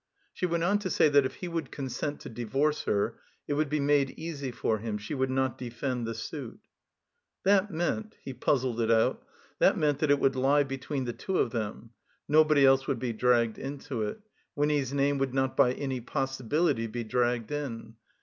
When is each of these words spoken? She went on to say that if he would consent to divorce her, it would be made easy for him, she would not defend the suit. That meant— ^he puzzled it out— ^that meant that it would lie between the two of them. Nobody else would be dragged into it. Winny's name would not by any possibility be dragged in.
She 0.33 0.47
went 0.47 0.63
on 0.63 0.79
to 0.79 0.89
say 0.89 1.09
that 1.09 1.27
if 1.27 1.35
he 1.35 1.47
would 1.47 1.69
consent 1.71 2.21
to 2.21 2.29
divorce 2.29 2.85
her, 2.85 3.19
it 3.47 3.53
would 3.53 3.69
be 3.69 3.79
made 3.79 4.09
easy 4.17 4.49
for 4.49 4.79
him, 4.79 4.97
she 4.97 5.13
would 5.13 5.29
not 5.29 5.59
defend 5.59 6.07
the 6.07 6.15
suit. 6.15 6.59
That 7.43 7.69
meant— 7.69 8.15
^he 8.27 8.39
puzzled 8.41 8.81
it 8.81 8.89
out— 8.89 9.23
^that 9.61 9.77
meant 9.77 9.99
that 9.99 10.09
it 10.09 10.17
would 10.19 10.35
lie 10.35 10.63
between 10.63 11.05
the 11.05 11.13
two 11.13 11.37
of 11.37 11.51
them. 11.51 11.91
Nobody 12.27 12.65
else 12.65 12.87
would 12.87 12.97
be 12.97 13.13
dragged 13.13 13.59
into 13.59 14.01
it. 14.01 14.19
Winny's 14.55 14.91
name 14.91 15.19
would 15.19 15.35
not 15.35 15.55
by 15.55 15.73
any 15.73 16.01
possibility 16.01 16.87
be 16.87 17.03
dragged 17.03 17.51
in. 17.51 17.93